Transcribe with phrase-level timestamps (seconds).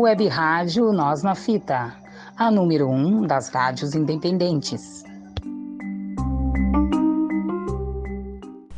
[0.00, 1.92] Web Rádio Nós na Fita,
[2.34, 5.04] a número um das rádios independentes.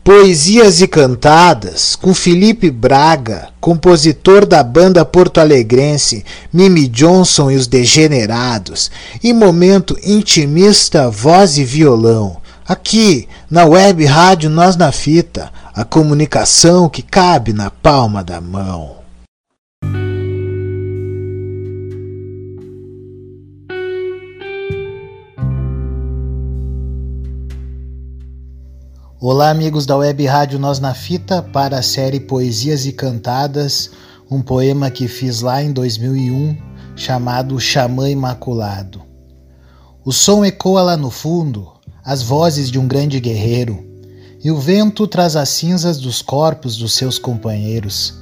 [0.03, 8.91] Poesias e Cantadas, com Felipe Braga, compositor da banda porto-alegrense Mimi Johnson e os Degenerados,
[9.23, 12.39] e momento intimista voz e violão.
[12.67, 19.02] Aqui, na web rádio Nós na Fita, a comunicação que cabe na palma da mão.
[29.25, 33.89] Olá, amigos da Web Rádio Nós na Fita, para a série Poesias e Cantadas,
[34.29, 36.57] um poema que fiz lá em 2001,
[36.97, 39.01] chamado Xamã Imaculado.
[40.05, 41.73] O som ecoa lá no fundo,
[42.05, 43.87] as vozes de um grande guerreiro,
[44.43, 48.19] e o vento traz as cinzas dos corpos dos seus companheiros.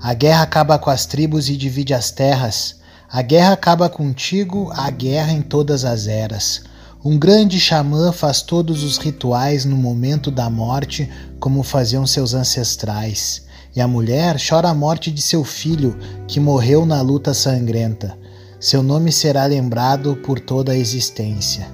[0.00, 2.76] A guerra acaba com as tribos e divide as terras.
[3.10, 6.62] A guerra acaba contigo, a guerra em todas as eras.
[7.08, 13.44] Um grande xamã faz todos os rituais no momento da morte, como faziam seus ancestrais.
[13.76, 15.96] E a mulher chora a morte de seu filho,
[16.26, 18.18] que morreu na luta sangrenta.
[18.58, 21.68] Seu nome será lembrado por toda a existência.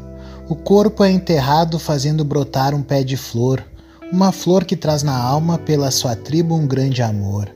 [0.50, 3.64] O corpo é enterrado fazendo brotar um pé de flor,
[4.12, 7.48] uma flor que traz na alma pela sua tribo um grande amor.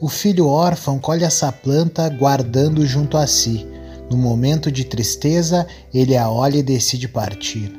[0.00, 3.68] O filho órfão colhe essa planta guardando junto a si
[4.10, 7.72] no momento de tristeza, ele a olha e decide partir.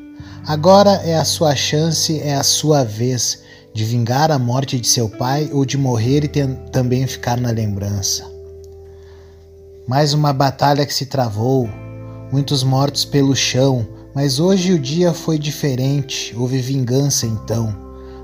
[0.45, 5.09] Agora é a sua chance, é a sua vez de vingar a morte de seu
[5.09, 6.27] pai ou de morrer e
[6.71, 8.29] também ficar na lembrança.
[9.87, 11.69] Mais uma batalha que se travou,
[12.31, 17.75] muitos mortos pelo chão, mas hoje o dia foi diferente, houve vingança então.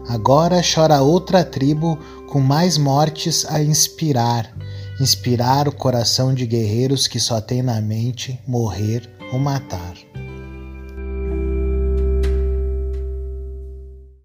[0.07, 1.97] Agora chora outra tribo
[2.29, 4.55] com mais mortes a inspirar
[4.99, 9.93] inspirar o coração de guerreiros que só têm na mente morrer ou matar.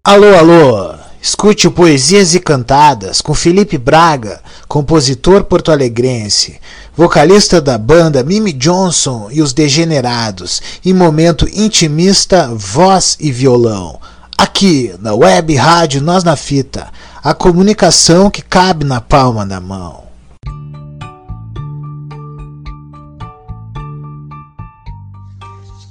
[0.03, 0.95] Alô, alô!
[1.21, 6.59] Escute o Poesias e Cantadas com Felipe Braga, compositor porto-alegrense,
[6.95, 13.99] vocalista da banda Mimi Johnson e os Degenerados, em momento intimista, voz e violão.
[14.35, 16.87] Aqui na Web Rádio Nós na Fita,
[17.23, 20.10] a comunicação que cabe na palma da mão.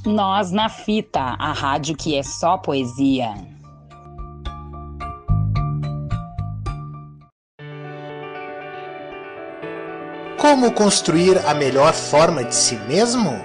[0.07, 3.35] Nós na Fita, a rádio que é só poesia.
[10.39, 13.39] Como construir a melhor forma de si mesmo?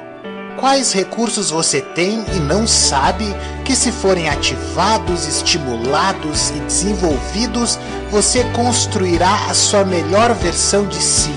[0.58, 3.26] Quais recursos você tem e não sabe
[3.66, 7.78] que, se forem ativados, estimulados e desenvolvidos,
[8.10, 11.36] você construirá a sua melhor versão de si?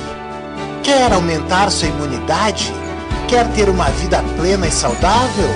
[0.84, 2.72] Quer aumentar sua imunidade?
[3.28, 5.50] Quer ter uma vida plena e saudável?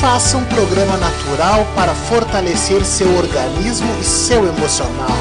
[0.00, 5.18] Faça um programa natural para fortalecer seu organismo e seu emocional,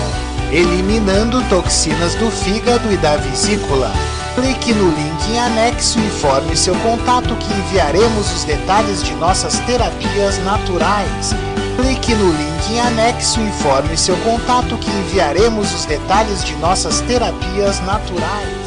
[0.54, 3.92] eliminando toxinas do fígado e da vesícula.
[4.36, 9.60] Clique no link em anexo e informe seu contato que enviaremos os detalhes de nossas
[9.60, 11.36] terapias naturais.
[11.76, 17.02] Clique no link em anexo e informe seu contato que enviaremos os detalhes de nossas
[17.02, 18.61] terapias naturais.